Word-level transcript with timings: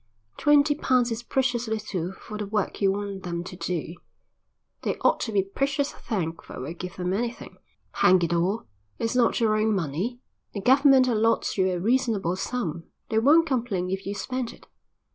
"Twenty 0.35 0.73
pounds 0.73 1.11
is 1.11 1.21
precious 1.21 1.67
little 1.67 2.11
for 2.13 2.39
the 2.39 2.47
work 2.47 2.81
you 2.81 2.91
want 2.91 3.21
them 3.21 3.43
to 3.43 3.55
do." 3.55 3.93
"They 4.81 4.95
ought 5.01 5.19
to 5.19 5.31
be 5.31 5.43
precious 5.43 5.91
thankful 5.91 6.65
I 6.65 6.73
give 6.73 6.95
them 6.95 7.13
anything." 7.13 7.57
"Hang 7.91 8.19
it 8.23 8.33
all, 8.33 8.65
it's 8.97 9.15
not 9.15 9.39
your 9.39 9.55
own 9.55 9.75
money. 9.75 10.19
The 10.55 10.61
government 10.61 11.07
allots 11.07 11.55
you 11.55 11.67
a 11.69 11.79
reasonable 11.79 12.35
sum. 12.35 12.85
They 13.09 13.19
won't 13.19 13.45
complain 13.45 13.91
if 13.91 14.07
you 14.07 14.15
spend 14.15 14.51
it." 14.53 14.65